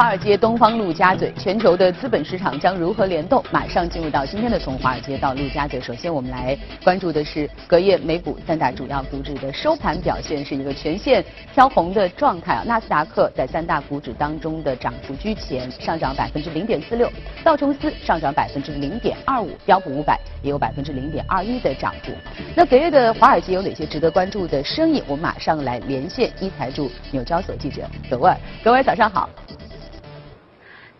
[0.00, 3.44] 华尔街，东方陆家嘴，全球的资本市场将如何联动？
[3.52, 5.78] 马上进入到今天的从华尔街到陆家嘴。
[5.78, 11.22] 首先，我们来关注的是隔夜美股三大主要股指的收盘表现，是一个全线
[11.52, 12.62] 飘红的状态啊。
[12.66, 17.06] 纳斯达克在三大股指当中的涨幅居前，上涨百分之零点四六；
[17.44, 22.10] 道琼斯上涨百分之零点二五；标普五百也有百分之零点二一的涨幅。
[22.56, 25.02] 那隔夜的华尔街有哪些值得关注的生意？
[25.06, 28.34] 我们马上来连线一财驻纽交所记者葛威尔。
[28.64, 29.28] 各位早上好。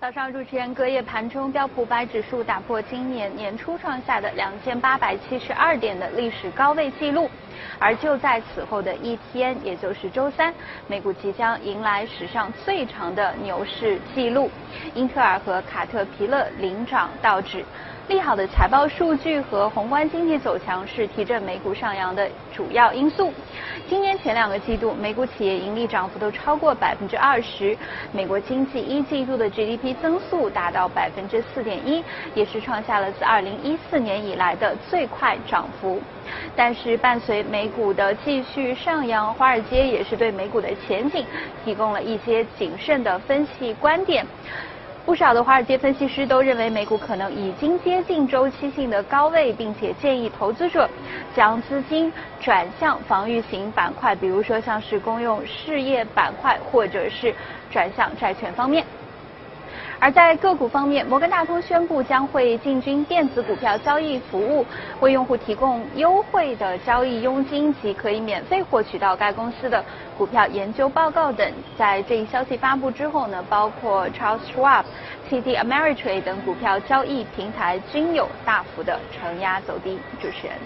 [0.01, 7.31] 早上，主持人隔夜盘中，标普百指数打破今年年初创下的两千八百七十二点的历史高位记录，
[7.79, 10.55] 而就在此后的一天，也就是周三，
[10.87, 14.51] 美股即将迎来史上最长的牛市记录，
[14.95, 17.63] 英特尔和卡特皮勒领涨道指。
[18.11, 23.33] 利好的财报数据和宏观经济走强是提振美股上扬的主要因素。
[23.89, 27.79] 今年前两个季度，美股企业盈利涨幅都超过百分之二十。
[28.11, 32.03] 美国经济一季度的 GDP 增速达到百分之四点一，
[32.35, 36.03] 也是创下了自二零一四年以来的最快涨幅。
[36.57, 41.25] 但是，伴随美股的继续上扬，华尔街也是对美股的前景
[41.65, 44.27] 提供了一些谨慎的分析观点。
[45.05, 50.89] 不少的华尔街分析师都认为，美股可能已经接近周期性的高位，并且建议投资者
[51.35, 57.35] 将资金转向防御型板块，比如说像是公用事业板块，或者是
[57.73, 58.85] 转向债券方面。
[60.03, 64.65] 而在个股方面，摩根大通宣布将会进军电子股票交易服务，
[65.01, 69.85] 为用户提供优惠的交易佣金及可以免费获取到该公司的
[70.17, 71.53] 股票研究报告等。
[71.77, 74.85] 在这一消息发布之后呢，包括 Charles Schwab、
[75.29, 79.99] TD Ameritrade 等股票交易平台均有大幅的承压走低。
[80.19, 80.57] 主持人。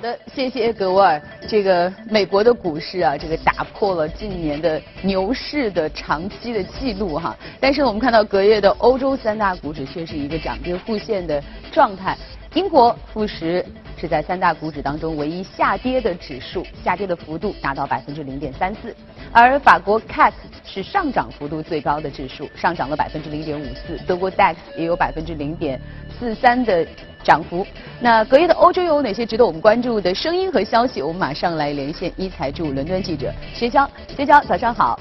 [0.00, 1.20] 的，谢谢格沃尔。
[1.48, 7.36] 这个美国的股市啊，这个打破了近年的牛市的长期的记录哈。
[7.60, 12.16] 但是我们看到隔夜的欧洲三大股指却是一个涨跌互现的状态。
[12.54, 13.64] 英国富时
[13.96, 18.94] 是在三大股指当中唯一下跌的指数，下跌的幅度达到百分之零点三四。
[19.32, 20.32] 而法国 CAC
[20.64, 23.96] 是上涨幅度最高的指数，上涨了百分之零点五四。
[24.06, 25.80] 德国 DAX 也有百分之零点
[26.18, 26.86] 四三的。
[27.22, 27.66] 涨幅。
[28.00, 31.02] 那隔夜的欧洲又有哪些值得我们关注的声音和消息？
[31.02, 33.86] 我们马上来连线一财驻伦敦记者薛娇。
[34.16, 34.98] 薛娇，早上好。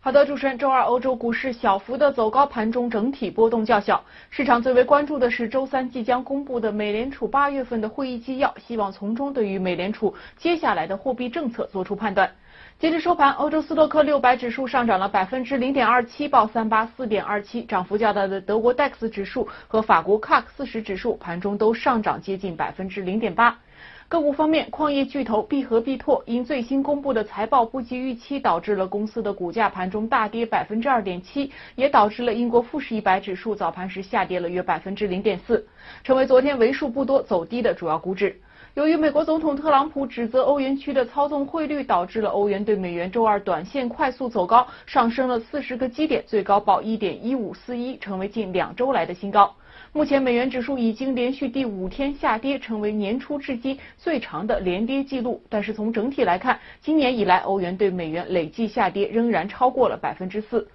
[0.00, 4.04] 好的，主持人，周二欧洲股市小幅的走高，盘中整体波动较小。
[4.30, 12.30] 市场最为关注的是周三即将公布的美联储八月份的会议纪要，希望从中对于美联储接下来的货币政策做出判断。
[12.78, 17.64] 截至收盘，欧洲斯托克六百指数上涨了百分之零点二七，报三八四点二七。
[17.64, 23.58] 涨幅较大的德国 DAX 指数和法国 CAC 四十指数盘中都上涨接近百分之零点八。
[24.06, 35.66] 个股方面，矿业巨头必和必拓因最新公布的财报不及预期，导致了公司的股价盘中大跌百分之二点七，也导致了英国富时一百指数早盘时下跌了约百分之零点四，
[36.04, 38.40] 成为昨天为数不多走低的主要股指。
[38.78, 49.52] 由于美国总统特朗普指责欧元区的操纵汇率，导致了欧元对美元周二短线快速走高，上升了四十个基点，最高报一点一五四一，成为近两周来的新高。
[49.92, 55.42] 目前美元指数已经连续第五天下跌，成为年初至今最长的连跌记录。
[55.48, 60.68] 但是从整体来看，今年以来欧元对美元累计下跌仍然超过了百分之四。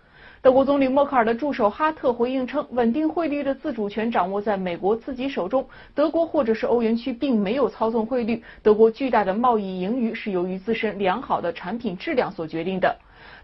[0.44, 5.66] 德国总理默克尔的助手哈特回应称，稳定汇率的自主权掌握在美国自己手中，
[5.96, 8.44] 德国或者是欧元区并没有操纵汇率。
[8.62, 12.94] 德国巨大的贸易盈余是由于自身良好的产品质量所决定的。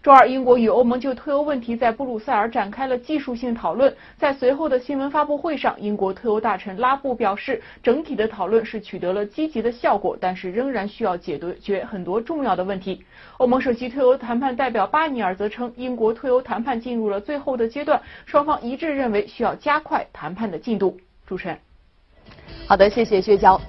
[0.02, 3.94] 周二，英国与欧盟就退欧问题在布鲁塞尔展开了技术性讨论。
[4.16, 13.04] 在随后的新闻发布会上，英国退欧大臣拉布表示，整体的讨论是取得了积极的效果，但是仍然需要解决很多重要的问题。
[13.36, 20.98] 欧盟首席退欧谈判代表巴尼尔则称，英国退欧谈判进入了最后的阶段，双方一致认为需要加快谈判的进度。
[21.26, 21.58] 主持人，
[22.66, 23.60] 好的，谢谢薛娇。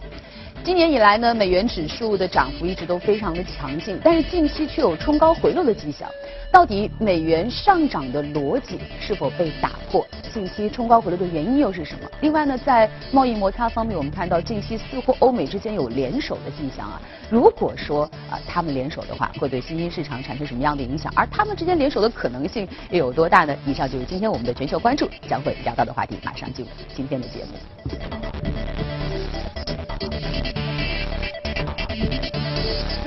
[0.64, 6.08] 今年以来呢，美元指数的涨幅一直都非常的强劲，但是近期却有冲高回落的迹象。
[6.52, 10.06] 到底美元上涨的逻辑是否被打破？
[10.32, 12.08] 近期冲高回落的原因又是什么？
[12.22, 17.02] 另外呢，在贸易摩擦方面，我们看到近期似乎欧美之间有联手的迹象啊。
[17.30, 21.12] 如果说啊他们联手的话，会对新兴市场产生什么样的影响？
[21.16, 23.56] 而他们之间联手的可能性又有多大呢？
[23.66, 28.21] 以上就是今天我们的全球关注将会聊到的话题，马上进入今天的节目。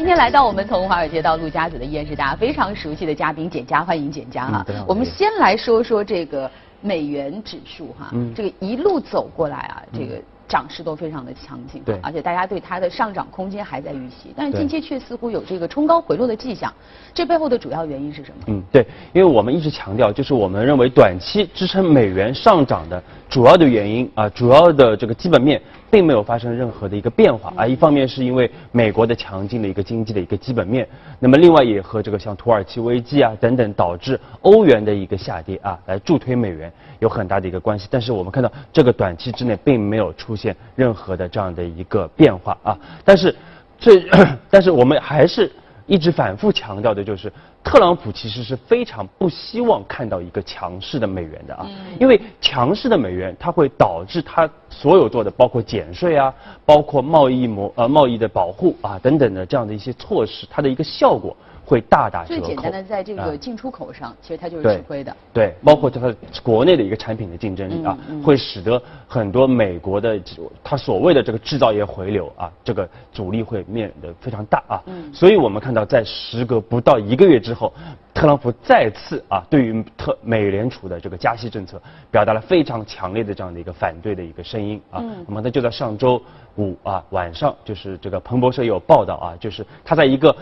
[0.04, 4.66] 今天来到我们从华尔街到陆家嘴的依然是大家非常熟悉的嘉宾简佳，欢迎简佳哈。
[4.86, 6.48] 我们先来说说这个
[6.82, 16.70] 美元指数哈，这个一路走过来啊，这个涨势都非常的强劲，对而且大家对它的上涨空间还在预期，但是近期却似乎有这个冲高回落的迹象，
[17.14, 18.44] 这背后的主要原因是什么？
[18.48, 25.58] 嗯，对，因为我们一直强调，就是我们认为短期支撑美元上涨的主要的原因啊，主要的这个基本面
[25.94, 27.64] 并没有发生任何的一个变化啊。
[27.64, 30.84] 一方面是因为美国的强劲的一个经济的一个基本面，
[31.20, 37.86] 那么另外也和这个像土耳其危机啊等等导致欧元的一个下跌啊，来助推美元有很大的一个关系。
[37.88, 43.32] 但是我们看到这个短期之内并没有出现任何的这样的一个变化啊，但是
[43.78, 44.02] 这
[44.50, 45.48] 但是我们还是。
[45.86, 47.32] 一直反复强调的就是，
[47.62, 51.66] 特朗普其实是非常不希望看到一个强势的美元的啊，
[52.00, 56.32] 因为强势的美元它会导致他所有做的，包括减税啊，
[56.64, 62.40] 包括贸易模呃贸易的保护啊等等的这样的一些措施，它的一个效果会大打折扣。
[62.40, 65.16] 最简单的，在这啊个进出口上，其实它就是对吃亏的。
[65.32, 70.20] 对，包括它国内的一个产品的竞争力啊，嗯嗯会使得很多美国的
[70.62, 74.82] 它所谓的这个制造业回流啊，这个阻力会面的非常大啊。
[74.86, 77.72] 嗯所以我们看到，在时隔不到一个月之后，
[78.12, 81.80] 特朗普再次啊对于特美联储的这个加息政策
[82.10, 85.00] 表达了非常强烈的这样的一个反对的一个声音啊。
[85.00, 86.20] 嗯那么他就在上周
[86.56, 90.34] 五啊晚上，就是这个彭博社有报道啊，就是他在一个。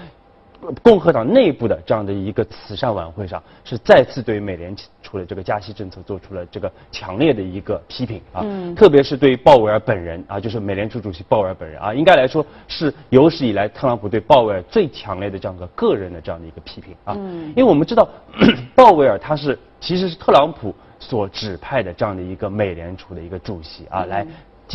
[0.83, 8.75] 共和党内部的这样的一个慈善晚会上，是再次对于美联储的这个加息政策做出了这个强烈的一个批评啊，嗯。
[8.75, 17.49] 特别是对于鲍威尔本人啊，就是美联储主席鲍威尔本人啊，应该来说是有史以来特朗普对鲍威尔最强烈的这样的个人的这样的一个批评啊，嗯。
[17.49, 18.09] 因为我们知道
[18.77, 24.27] 鲍威尔他是其实是特朗普所指派的这样的一个美联储的一个主席啊，来。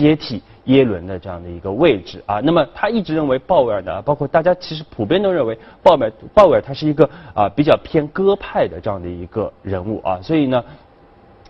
[0.03, 10.63] 接替耶伦的这样的一个位置啊，那么他一直认为鲍威尔呢，包括大家其实普遍都认为鲍威尔鲍威尔他是一个啊比较偏鸽派的这样的一个人物啊，所以呢，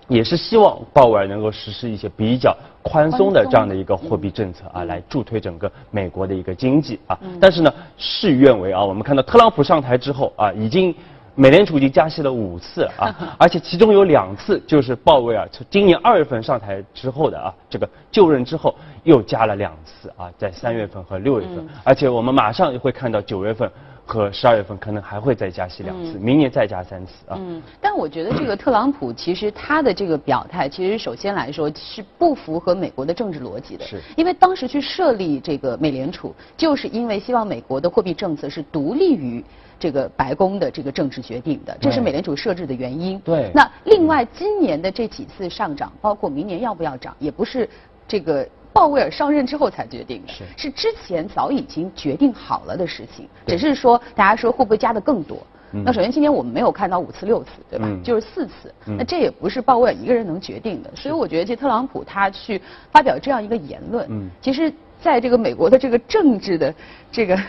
[0.07, 7.19] 也是希望鲍威尔能够实施一些比较宽松的这样的一个货币政策啊，来助推整个美国的一个经济啊。
[7.41, 10.95] 但是呢，事与愿违啊，我们看到特朗普上台之后啊，已经。
[11.39, 18.73] 美联储已经加息了五次啊， 而且其中有两次就是鲍威尔从今年二月份上台之后的啊，这个就任之后
[19.03, 23.71] 又加了两次啊，在三月份和六月份，而且我们马上会看到九月份
[24.03, 27.37] 和十二月份可能还会再加息两次，明年再加三次啊。
[27.39, 33.85] 嗯，但我觉得这个特朗普其实他的这个表态，其实首先来说是不符合美国的政治逻辑的。
[33.85, 39.45] 是因为当时去设立这个美联储，就是因为希望美国的货币政策是独立于。
[39.79, 43.19] 这个白宫的这个政治决定的，这是美联储设置的原因。
[43.19, 43.51] 对。
[43.53, 47.69] 那另外，今年的这几次上涨，包括明年要不要涨，也不是
[48.07, 50.71] 这个鲍威尔上任之后才决定的，是。
[50.71, 55.37] 之前早已经决定好了的事情，只是说大家说会不会加的更多。
[55.73, 55.83] 嗯。
[55.83, 57.85] 那首先今年我们没有看到五次六次，对吧？
[57.87, 58.01] 嗯。
[58.03, 58.73] 就是四次。
[58.87, 58.97] 嗯。
[58.97, 64.29] 那这也不是鲍威尔一个人能决定的，所以我觉得这特朗普他去发表这样一个言论，嗯。
[64.41, 66.73] 其实在这个美国的这个政治的
[67.11, 67.39] 这个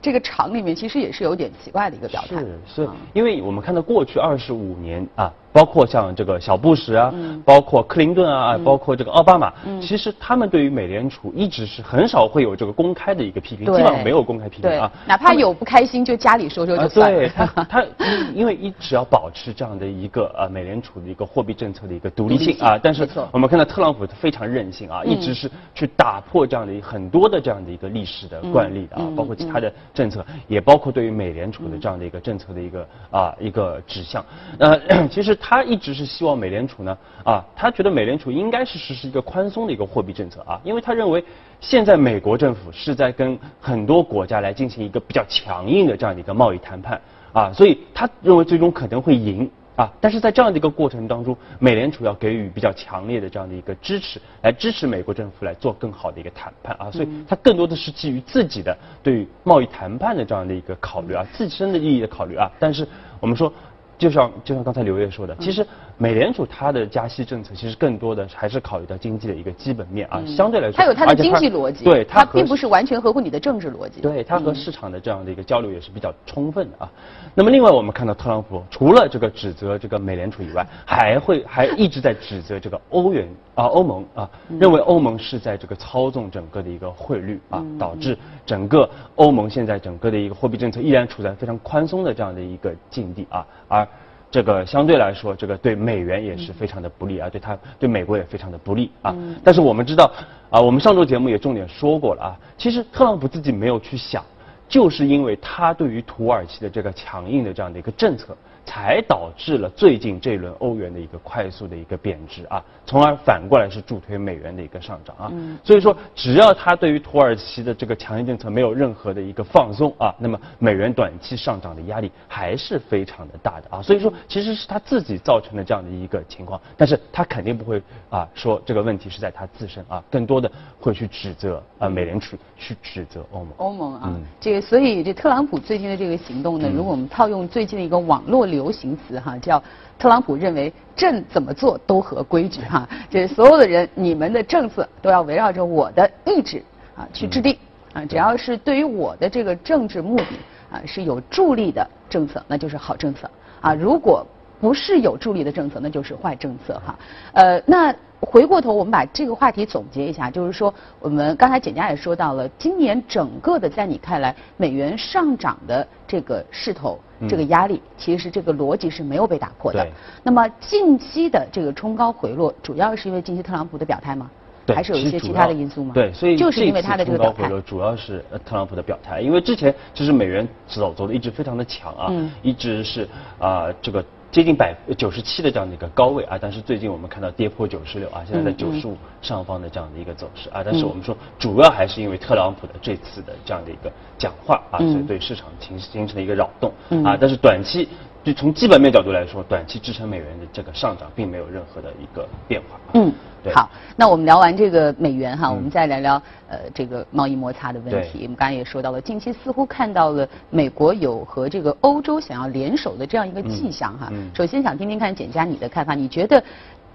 [0.00, 2.38] 这个厂里面，其实也是有点奇怪的一个表态。
[2.38, 7.42] 是是啊，因为我们看到过去二十五年啊，包括像这个小布什啊，嗯。
[7.44, 9.80] 包括克林顿啊，包括这个奥巴马，嗯。
[9.80, 17.18] 其实他们对于美联储一直是很少会有这个公开的一个批评，基本上没有公开批评啊，，哪怕有不开心，就家里说说啊，就算了。
[17.18, 25.18] 对他，他因因为一直要保持这样的一个呃美联储的一个货币政策的一个独立性性啊，但是我们看到特朗普非常任性啊，嗯。
[25.18, 34.24] 一直是去打破这样的一很多的这样的一个历史的惯例的啊包括其他的政策，也包括对于美联储的这样的一个政策的一个啊一个指向。
[34.58, 41.24] 呃， 其实他一直是希望美联储呢啊，他觉得美联储应该是实施一个宽松的一个货币政策啊，因为他认为
[41.60, 47.00] 现在美国政府是在跟很多国家来进行一个比较强硬的这样的一个贸易谈判
[47.32, 49.50] 啊，所以他认为最终可能会赢。
[49.78, 62.50] 啊，但是在这样的一个过程当中，美联储要给予比较强烈的这样的一个支持，来支持美国政府来做更好的一个谈判啊，所以它更多的是基于自己的对于贸易谈判的这样的一个考虑啊，自身的利益的考虑啊。
[62.58, 62.84] 但是
[63.20, 63.52] 我们说，
[63.98, 74.00] 就像就像刚才刘烨说的，其实美联储它的加息政策其实更多的还是考虑到经济的一个基本面啊，相对来说，它有它的经济逻辑，对和它并不是完全合乎你的政治逻辑。
[74.00, 76.90] 对，它和市场的这样的一个交流也是比较充分的啊。
[77.34, 93.87] 那么另外我们看到特朗普除了这个指责这个美联储以外，还会 还一直在指责这个欧元啊欧盟啊，认为欧盟是在这个操纵整个的一个汇率啊，导致整个欧盟现在整个的一个货币政策依然处在非常宽松的这样的一个境地啊，而。
[94.30, 99.14] 这个相对来说，这个对美元也是非常的不利啊，对它对美国也非常的不利啊。
[99.42, 100.10] 但是我们知道
[100.50, 104.22] 啊，我们上周节目也重点说过了啊，其实特朗普自己没有去想
[104.68, 108.36] 就是因为他对于土耳其的这个强硬的这样的一个政策。
[108.68, 115.32] 才导致了最近这一轮欧元的一个快速的一个贬值啊，从而反过来是助推美元的一个上涨啊。
[115.64, 123.80] 所以说，只要它对于土耳其的这个强硬政策没有任何的一个放松啊，那么美元短期上涨的压力还是非常的大的啊。
[123.80, 133.48] 所以说，其实是他自己造成的这样的一个情况，但是他肯定不会啊说这个问题是在他自身啊，更多的会去指责啊美联储，去指责欧盟。
[133.56, 138.57] 欧盟啊，这个所以这特朗普最近的这个行动呢，如果我们套用最近的一个网络流。
[138.58, 139.62] 流行词哈叫
[140.00, 146.60] 特朗普认为朕怎么做都合规矩哈，就是所有的人你们的政策都要围绕着我的意志
[146.96, 147.56] 啊去制定
[147.92, 150.34] 啊，只要是对于我的这个政治目的
[150.72, 154.26] 啊是有助力的政策，那就是好政策啊，如果
[154.60, 156.98] 不是有助力的政策，那就是坏政策哈。
[157.32, 166.98] 呃，那回过头我们把这个话题总结一下，就是说我们刚才简佳也说到了，今年整个的在你看来美元上涨的这个势头。
[167.28, 169.84] 这个压力其实这个逻辑是没有被打破的。
[170.22, 174.30] 那么近期的这个冲高回落，主要是因为近期特朗普的表态吗？
[174.68, 175.92] 还是有一些其他的因素吗？
[175.94, 179.20] 对，所以就是因为他的这个表态，主要是特朗普的表态。
[179.20, 183.08] 因为之前其实美元走走的一直非常的强啊，一直是
[183.38, 184.04] 啊这个。
[184.30, 196.72] 接近百九十七的这样的一个高位啊，但是最近我们看到跌破九十六啊，现在在九十五上方的这样的一个走势啊，但是我们说主要还是因为特朗普的这次的这样的一个讲话啊，所以对市场形形成了一个扰动
[197.04, 197.88] 啊，但是短期。
[198.24, 202.78] 就从基本面角度来说，短期支撑美元的这个上涨并没有任何的一个变化。
[202.94, 203.12] 嗯，
[203.54, 208.20] 好，那我们聊完这个美元哈，我们再聊聊呃这个贸易摩擦的问题。
[208.22, 214.12] 我们刚才也说到了，近期似乎看到了美国有和这个欧洲想要联手的这样一个迹象哈。
[214.34, 216.42] 首先想听听看简佳你的看法，你觉得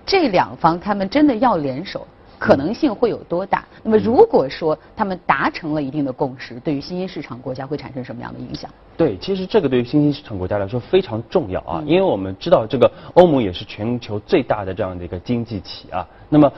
[0.05, 2.05] 这两方他们真的要联手？
[2.43, 3.63] 可能性会有多大？
[3.81, 8.69] 那么如果说他们达成了一定的共识，对于新兴市场国家会产生什么样的影响？
[8.97, 16.51] 对，其实这个对于新兴市场国家来说非常重要啊，因为我们知道这个欧盟也是全球最大的这样的一个经济体啊，那么。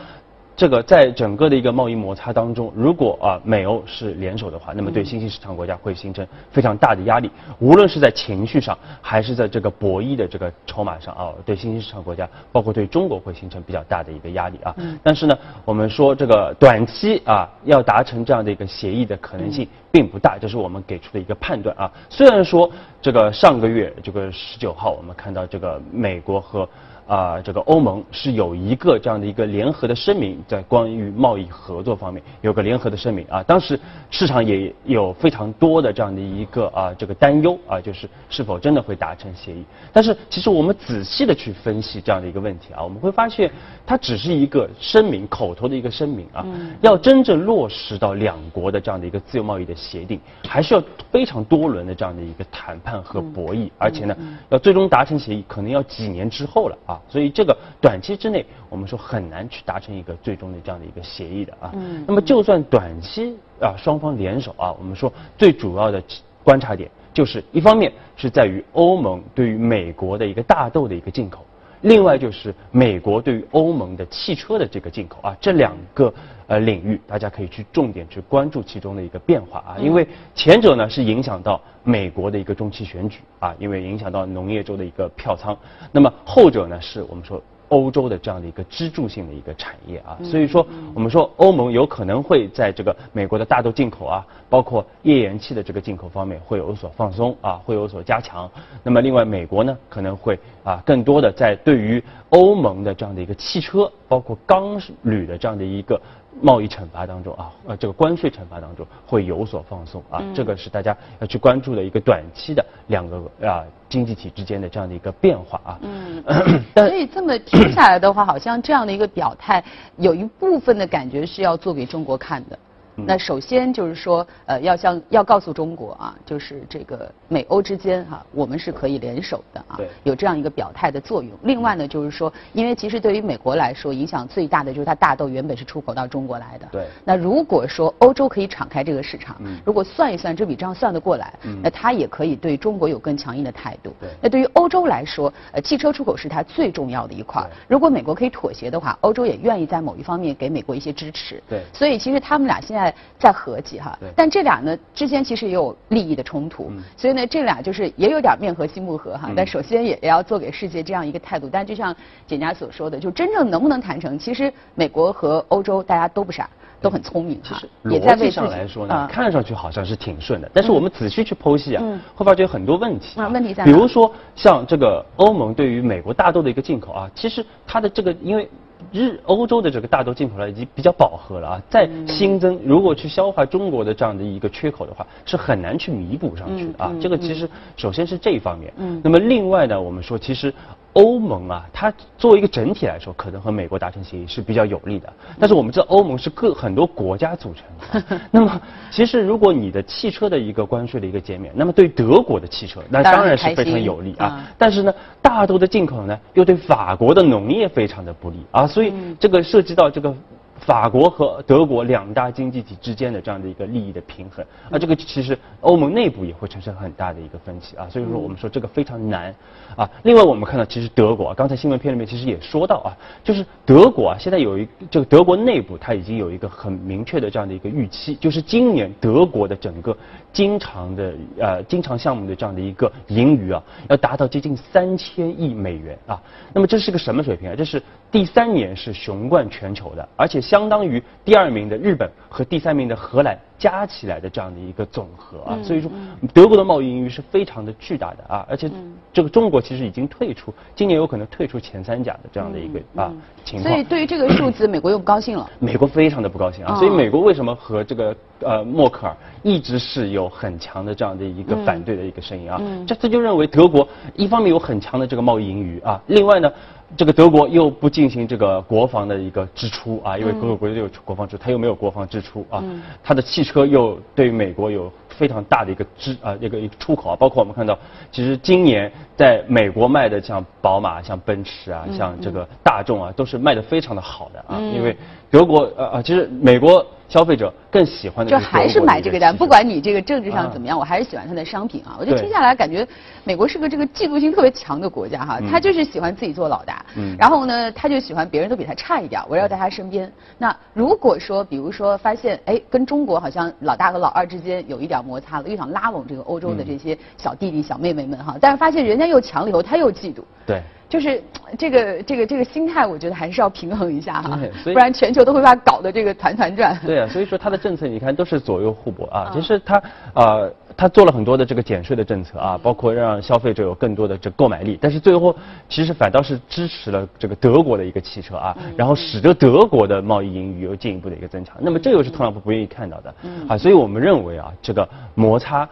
[0.56, 14.74] 这个在整个的一个贸易摩擦当中，如果啊美欧是联手的话，那么对新兴市场国家会形成非常大的压力，无论是在情绪上，还是在这个博弈的这个筹码上啊，对新兴市场国家，包括对中国会形成比较大的一个压力啊。
[15.04, 21.90] 但是呢，我们说这个短期啊要达成这样的一个协议的可能性并不大，这是我们给出的一个判断啊。
[22.10, 22.70] 虽然说
[23.02, 26.68] 这个上个月这个十九号，我们看到这个美国和
[27.08, 33.44] 啊，这个欧盟是有一个这样的一个联合的声明，在关于贸易合作方面有个联合的声明啊。
[33.44, 39.64] 当时市场也有非常多的这样的一个啊这个担忧啊，就是是否真的会达成协议。
[39.94, 43.52] 但是其实我们仔细的去分析这样的一个问题啊，我们会发现
[43.86, 46.44] 它只是一个声明，口头的一个声明啊。
[46.82, 54.18] 要真正落实到两国的这样的一个自由贸易的协定，还是要非常多轮的这样的一个谈判和博弈，而且呢，
[54.50, 57.00] 要最终达成协议，可能要几年之后了啊。
[57.08, 61.72] 所以这个短期之内，我们说很难去达成一个最终的这样的一个协议的啊。
[62.08, 66.02] 那么就算短期啊双方联手啊，我们说最主要的
[66.44, 71.46] 观察点就是一方面是在于欧盟对于美国的一个大豆的一个进口。
[71.86, 76.12] 另外就是美国对于欧盟的汽车的这个进口啊，这两个
[76.48, 85.56] 呃领域，大家可以去重点去关注其中的一个变化啊，因为前者呢是影响到美国的一个中期选举啊，因为影响到农业州的一个票仓，
[85.92, 87.42] 那么后者呢是我们说。
[87.70, 98.50] 欧洲的这样的一个支柱性的一个产业啊，所以说我们说欧盟有可能会在这个美国的大豆进口啊，包括页岩气的这个进口方面会有所放松啊，会有所加强。
[98.84, 106.00] 那么另外美国呢可能会啊更多的在对于欧盟的这样的一个汽车，包括钢铝的这样的一个。
[106.42, 115.80] 贸易惩罚当中啊，呃，这个关税惩罚当中会有所放松啊，这个是大家要去关注的一个短期的两个啊经济体之间的这样的一个变化啊。
[115.82, 116.24] 嗯，
[116.76, 119.64] 所以这么听下来的话，好像这样的一个表态，
[119.98, 122.60] 有一部分的感觉是要做给中国看的。
[122.96, 131.32] 那首先就是说，呃，要向要告诉中国啊，就是这个美欧之间哈，我们是可以联手的啊，有这样一个表态的作用。
[131.44, 136.68] 另外呢，就是说，因为其实对于美国来说，影响最大的就是它大豆原本是出口到中国来的。
[136.72, 136.86] 对。
[137.04, 139.36] 那如果说欧洲可以敞开这个市场，
[139.66, 143.94] 如果算一算这笔账算得过来，那它也可以对中国有更强硬的态度。
[144.00, 144.10] 对。
[144.22, 147.46] 那对于欧洲来说，呃，汽车出口是它最重要的一块。
[147.68, 151.44] 如果美国可以妥协的话，欧洲也愿意在某一方面给美国一些支持。
[151.50, 151.62] 对。
[151.74, 152.85] 所以其实他们俩现在。
[152.86, 153.98] 在在合计哈。
[154.16, 159.28] 但这俩呢之间其实也有利益的冲突，嗯所以呢这俩就是也有点面和心不和哈。
[159.30, 161.50] 嗯但首先也也要做给世界这样一个态度。
[161.52, 161.96] 但就像
[162.28, 166.50] 简家所说的，就真正能不能谈成，其实美国和欧洲大家都不傻，
[166.82, 178.50] 都很聪明哈，也在逻辑为上来说呢啊，看上去好像是挺顺的，但是我们仔细去剖析啊嗯，会发觉有很多问题啊问题在比如说像这个欧盟对于美国大豆的一个进口啊，其实它的这个因为。
[178.92, 186.94] 日欧洲的这个大豆进口量已经比较饱和了啊，再嗯新增，如果去消化中国的这样的一个缺口的话，是很难去弥补上去的啊。
[187.02, 188.74] 这个其实首先是这一方面。
[188.78, 190.54] 嗯那么另外呢，我们说其实
[190.96, 195.12] 欧盟啊，它作为一个整体来说，可能和美国达成协议是比较有利的。
[195.40, 204.48] 但是我们知道欧盟是各很多国家组成的， 那么其实如果你的汽车的一个关税的一个减免，那么对德国的汽车那当然是非常有利啊啊。
[204.58, 210.14] 但是呢，大豆的进口呢，又对法国的农业非常的不利啊，所以这个涉及到这个。
[210.60, 219.36] 法国和德国两大经济体之间的这样的一个利益的平衡，啊，这个其实欧盟内部也会产生很大的一个分歧啊，所以说我们说这个非常难
[219.76, 219.90] 啊。
[220.04, 222.90] 另外我们看到，其实德国啊，刚才新闻片里面其实也说到啊，
[223.24, 229.96] 就是德国啊，现在有一这个德国内部它已经有一个很明确的这样的一个预期，就是今年德国的整个
[230.32, 236.22] 经常的呃经常项目的这样的一个盈余啊，要达到接近三千亿美元啊。
[236.54, 237.56] 那么这是个什么水平啊？
[237.56, 245.58] 这是第三年是雄冠全球的，而且相当于第二名的日本和第三名的荷兰加起来的这样的一个总和啊。
[245.64, 245.90] 所以说，
[246.34, 248.70] 德国的贸易盈余是非常的巨大的啊，而且
[249.12, 253.12] 这个中国其实已经退出，今年有可能退出前三甲的这样的一个啊
[253.44, 253.72] 情况。
[253.72, 255.50] 所以对于这个数字，美国又不高兴了。
[255.60, 262.62] 美国非常的不高兴啊，哦所以美国为什么和这个呃默克尔一直是有很强的这样的一个反对的一个声音啊？
[262.88, 266.52] 这他就认为德国一方面有很强的这个贸易盈余啊，另外呢。
[266.96, 272.64] 这个德国又不进行这个国防的一个支出啊，因为各个国家都有国防支出，它又没有国防支出啊，
[273.04, 277.78] 它的汽车又对美国有非常大的一个支啊一个一个出口啊，包括我们看到，
[278.12, 284.96] 其实今年在美国卖的像宝马、像奔驰啊、像这个大众啊，都是卖的非常的好的啊，因为
[285.32, 291.96] 德国呃呃，其实美国消费者更喜欢的就还是买这个单，不管你这个政治上啊怎么样，我还是喜欢它的商品啊。
[291.98, 292.86] 我就对听下来感觉，
[293.24, 300.12] 美国是个这个嫉妒心特别强的国家哈，他就是喜欢自己做老大，嗯然后呢，他就喜欢别人都比他差一点，围绕在他身边。
[300.38, 310.20] 那如果说，比如说发现，哎，跟中国好像老大和老二之间有一点摩擦了，又想拉拢这个欧洲的嗯这些小弟弟小妹妹们哈，但是发现人家又强了以后，他又嫉妒。
[310.46, 310.62] 对。
[310.96, 311.22] 就是
[311.58, 316.80] 这个这个这个心态，我觉得还是要平衡一下哈对，所以不然全球都会把它搞得这个团团转。
[316.86, 319.34] 对啊，所以说它的政策你看都是左右互搏啊嗯。
[319.34, 325.36] 其实它呃，它做了很多的这个减税的政策啊，包括让消费者有更多的这购买力，但是最后
[325.68, 331.58] 其实反倒是支持了这个德国的一个汽车啊，然后使得德国的贸易盈余有进一步的一个增强。
[331.60, 333.14] 那么这又是特朗普不愿意看到的
[333.50, 335.68] 啊，所以我们认为啊，这个摩擦。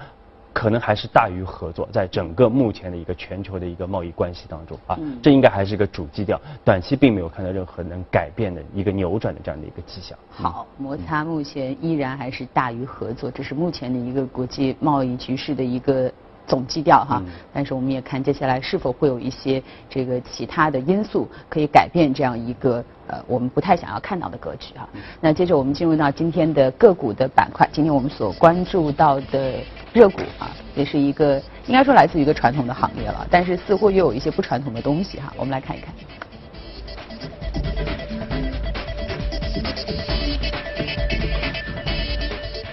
[0.53, 10.17] 可能还是大于合作，在整个目前的一个全球的一个贸易关系当中啊，这应该还是一个主基调，短期并没有看到任何能改变的一个扭转的这样的一个迹象。
[10.29, 16.11] 好，摩擦目前依然还是大于合作，这是目前的一个国际贸易局势的一个
[16.47, 17.21] 总基调哈。
[17.53, 24.87] 但是我们也看接下来是否会有一些这个其他的因素可以改变这样一个呃我们不太想要看到的格局哈。
[25.19, 29.55] 那接着我们进入到今天的个股的板块，今天我们所关注到的
[29.93, 35.33] 热股啊，也是一个应该说来自于一个传统的行业了，但是似乎又有一些不传统的东西哈。
[35.37, 35.93] 我们来看一看。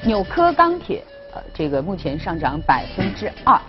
[0.02, 3.62] 纽科钢铁，呃，这个目前上涨百分之二啊，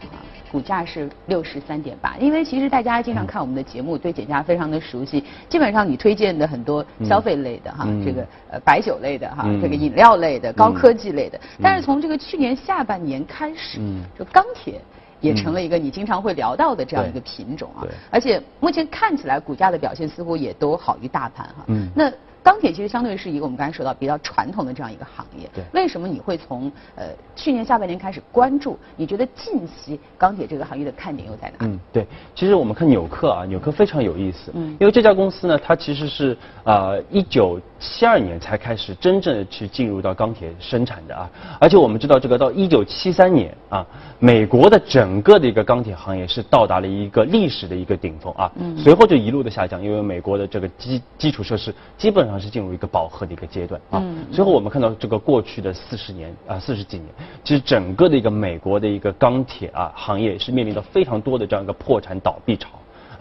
[0.52, 2.16] 股价是六十三点八。
[2.18, 5.24] 因为其实大家经常看我们的节目，对减价非常的熟悉。
[5.48, 11.40] 基本上你推荐的很多消费类的哈，嗯这个呃白酒类的哈，嗯这个饮料类的、高科技类的。
[11.62, 14.82] 但是从这个去年下半年开始，嗯就钢铁。
[15.22, 21.64] 也成了一个你经常会聊到的这样一个品种啊对，而且目前看起来股价的表现似乎也都好于大盘哈。
[21.68, 22.12] 嗯那
[22.44, 25.50] 钢铁其实相对是一个我们刚才说到比较传统的这样一个行业。
[25.54, 28.78] 对为什么你会从呃去年下半年开始关注？
[28.96, 31.72] 你觉得近期钢铁这个行业的看点又在哪里？
[31.74, 43.86] 嗯，对，其实我们看纽克啊，纽克非常有意思，嗯因为这家公司呢，它其实是呃一九七二年才开始真正的去进入到钢铁生产的啊，而且我们知道这个到一九七三年啊，
[44.20, 57.08] 美国的整个的一个钢铁行业是到达了一个历史的一个顶峰啊，嗯随后就一路的下降，因为美国的这个基基础设施基本上是进入一个饱和的一个阶段啊，嗯随后我们看到这个过去的四十年啊四十几年，
[57.44, 62.70] 其实整个的一个美国的一个钢铁啊行业是面临着非常多的这样一个破产倒闭潮。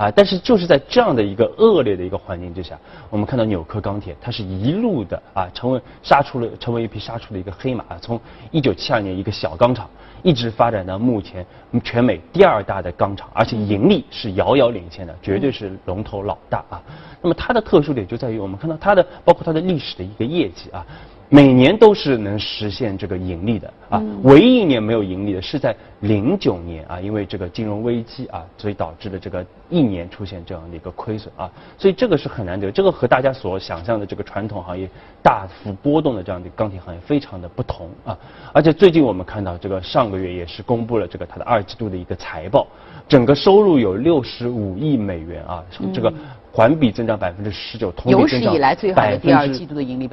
[0.01, 2.79] 啊，但是就是在这样的一个恶劣的一个环境之下，
[3.11, 8.19] 我们看到纽科钢铁它是一路的啊，成为杀出了成为一匹杀出的一个黑马，从
[8.51, 9.87] 一九七二年一个小钢厂。
[10.23, 11.47] 一直发展到目前
[11.83, 16.83] 全美第二大的钢厂，而且盈利是遥遥领先的，绝对是龙头老大啊。
[17.23, 20.85] 那么它的特殊点就在于，我们看到它的包括它的历史的一个业绩啊。
[21.33, 34.91] 每年都是能实现这个盈利的啊，唯一一年没有盈利的是在零九年啊，因为这个金融危机啊，所以导致的这个一年出现这样的一个亏损啊，所以这个是很难得，这个和大家所想象的这个传统行业
[35.23, 38.19] 大幅波动的这样的钢铁行业非常的不同啊，
[38.53, 42.67] 而且最近我们看到这个上个月也是公布了这个它的二季度的一个财报，
[43.07, 45.65] 整个收入有六十五亿美元啊，
[45.95, 46.13] 这个。
[46.53, 48.53] 环比增长百分之十九，同比增长
[48.95, 49.33] 百分之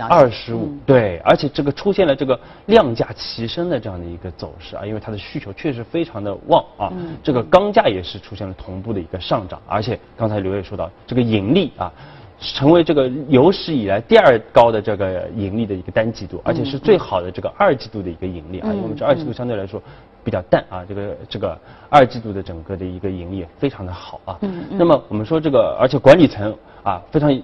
[0.10, 0.70] 二十五。
[0.86, 11.92] 对，而且这个出现了这个量价齐升的这样的一个走势啊，因为它的需求确实非常的旺啊，这个钢价也是出现了同步的一个上涨，而且刚才刘也说到这个盈利啊。
[12.40, 18.68] 成为这个有史以来第二高的这个盈利的一个单季度，而且是最好的这个二季度的一个盈利啊。
[18.68, 19.82] 因为我们这二季度相对来说
[20.28, 24.38] 比较淡啊，这个这个二季度的整个的一个盈利非常的好啊。
[24.72, 27.42] 那么我们说这个，而且管理层啊非常，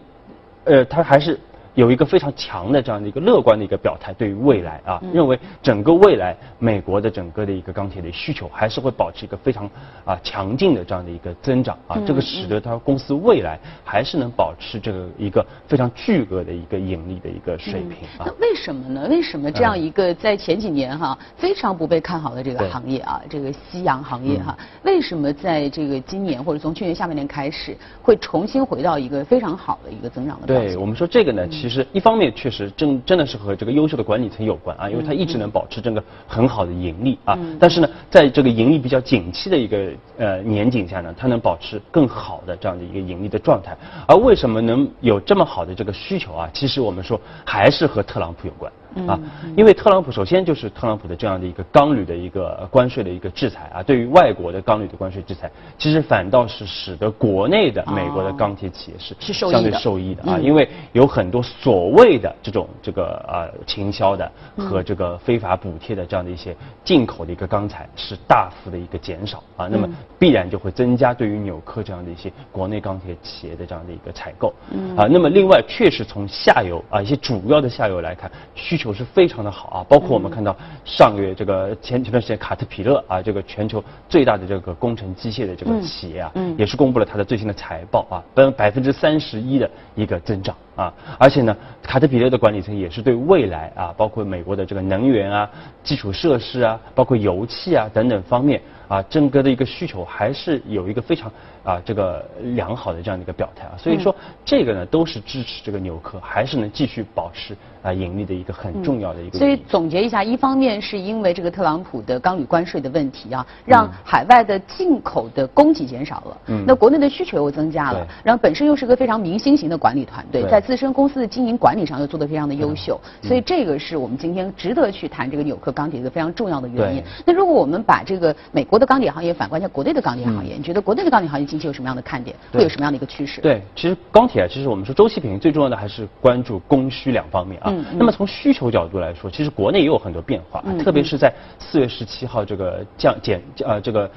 [0.66, 1.40] 呃，他还是。
[1.76, 9.68] 有一个非常强的这样的一个乐观的一个表态，对于未来啊，认为整个未来美国的整个的一个钢铁的需求还是会保持一个非常
[10.06, 18.26] 啊强劲的这样的一个增长啊，这个使得它公司未来还是能保持这个一个非常巨额的一个盈利的一个水平啊。
[18.28, 19.08] 那为什么呢？
[19.10, 30.46] 为什么这样一个在前几年哈非常不被看好的这个行业啊，这个夕阳行业哈，为什么在这个今年或者从去年下半年开始会重新回到一个非常好的一个增长的？
[30.46, 31.48] 对我们说这个呢。
[31.64, 37.40] 其实一方面确实真真的是和这个优秀的管理层有关啊，因为它一直能保持这个很好的盈利啊。
[37.58, 43.78] 但是呢，在这个盈利比较景气的一个呃年景下呢，它能保持更好的这样的一个盈利的状态。
[44.06, 46.50] 而为什么能有这么好的这个需求啊？
[46.52, 48.70] 其实我们说还是和特朗普有关。
[49.08, 49.20] 啊，
[49.58, 55.50] 因为特朗普首先就是特朗普的这样的一个钢铝的一个关税的一个制裁啊，对于外国的钢铝的关税制裁，
[55.80, 69.90] 其实反倒是使得国内的美国的钢铁企业是相对受益的啊，因为有很多所谓的这种这个呃倾销的和这个非法补贴的这样的一些进口的一个钢材是大幅的一个减少啊，那么
[70.20, 74.54] 必然就会增加对于纽科这样的一些国内钢铁企业的这样的一个采购。
[74.96, 78.84] 啊，那么另外确实从下游啊一些主要的下游来看需求。
[78.84, 95.50] 求是非常的好啊，包括我们看到上个月这个前前段时间卡特彼勒啊，这个全球最大的这个工程机械的这个企业啊，也是公布了它的最新的财报啊，百百分之三十一的一个增长啊，而且呢，卡特彼勒的管理层也是对未来啊，包括美国的这个能源啊、
[95.84, 101.32] 基础设施啊、包括油气啊等等方面啊，整个的一个需求还是有一个非常。
[101.64, 109.38] 啊，这个良好的这样的一个表态啊，所以说这个呢都是支持这个纽科还是能继续保持啊盈利的一个很重要的一个。
[109.38, 127.04] 所以总结一下，一方面是因为这个特朗普的钢铝关税的问题啊，让海外的进口的供给减少了，嗯，那国内的需求又增加了，然后本身又是个非常明星型的管理团队，在自身公司的经营管理上又做得非常的优秀，所以这个是我们今天值得去谈这个纽克钢铁一个非常重要的原因。
[127.26, 131.44] 那如果我们把这个美国的钢铁行业反观一下国内的钢铁行业，你觉得国内的钢铁行业？
[131.46, 132.36] 近期有什么样的看点？
[132.52, 133.42] 会有什么样的一个趋势？
[133.42, 137.73] 对，其实钢铁啊，其实我们说周期品最重要的还是关注供需两方面啊。
[137.98, 144.10] 那么从需求角度来说，其实国内也有很多变化，特别是在四月十七号这个降减呃这个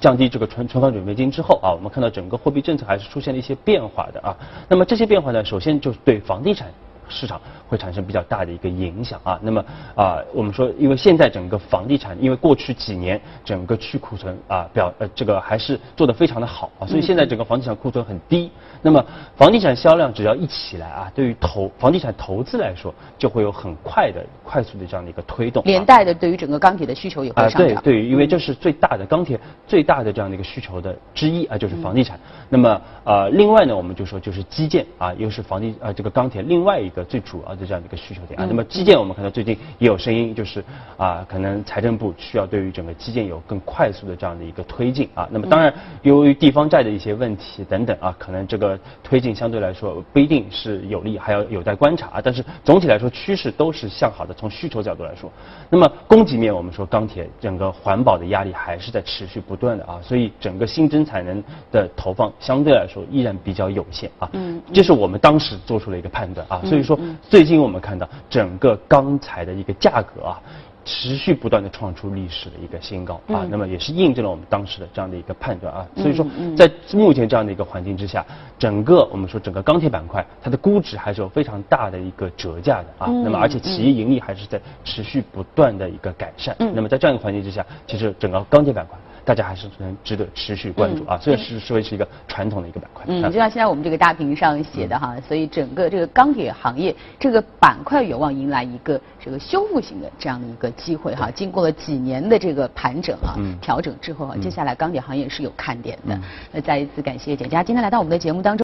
[0.00, 4.36] 降低这个存存款准备金之后啊，我们看到整个货币政策还是出现了一些变化的啊。
[4.68, 6.68] 那么这些变化呢，首先就是对房地产。
[7.10, 18.50] 市场会产生比较大的一个影响啊，那么啊，我们说，因为现在整个房地产，因为过去几年整个去库存啊表呃这个还是做得非常的好啊，所以现在整个房地产库存很低。
[18.82, 19.04] 那么
[19.36, 25.62] 房地产销量只要一起来啊，对于投房地产投资来说，就会有很快的、快速的这样的一个推动。
[25.66, 27.76] 连带的，对于整个钢铁的需求也会上涨。
[27.76, 32.18] 啊，对对，因为这是最大的钢铁最大的这样的一个需求的之一啊，就是房地产。
[32.48, 38.46] 那么呃，另外呢，我们就说就是基建啊，又是房地啊这个钢铁另外一个最主要的这样的一个需求点啊。
[38.48, 40.64] 那么基建我们看到最近也有声音，就是
[40.96, 45.28] 啊，可能财政部需要对于整个基建有更快速的这样的一个推进啊。
[45.30, 48.78] 那么当然，由于地方债的一些问题等等啊，可能这个。
[49.02, 52.20] 推进相对来说不一定是有利，还要有待观察啊。
[52.22, 54.32] 但是总体来说趋势都是向好的。
[54.32, 55.28] 从需求角度来说，
[55.68, 64.30] 那么供给面我们说钢铁整个环保的压力还是在持续不断的啊，所以整个新增产能的投放相对来说依然比较有限啊。
[64.34, 66.62] 嗯，这是我们当时做出了一个判断啊。
[66.64, 66.89] 所以说
[67.22, 70.40] 最近我们看到整个钢材的一个价格啊。
[70.82, 75.86] 持续不断的创出历史的一个新高啊，嗯那么也是印证了我们当时的这样的一个判断啊。
[75.94, 76.26] 所以说
[76.56, 78.24] 在目前这样的一个环境之下，
[78.58, 83.06] 整个我们说整个钢铁板块，它的估值还是有非常大的一个折价的啊。
[83.08, 86.56] 嗯那么而且企业盈利还是在持续不断的一个改善。
[86.58, 88.98] 嗯那么在这样一个环境之下，其实整个钢铁板块。
[89.24, 93.04] 大家还是能值得持续关注啊，虽然是说是一个传统的一个板块。
[93.08, 101.30] 嗯，啊就像现在我们这个大屏上写的哈，所以整个这个钢铁行业这个板块有望迎来一个这个修复型的这样的一个机会哈。
[101.30, 106.22] 经过了几年的这个盘整啊、嗯调整之后啊，接下来钢铁行业是有看点的嗯。
[106.52, 108.58] 那再一次感谢简佳今天来到我们的节目当中。